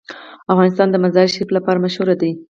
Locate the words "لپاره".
1.57-1.81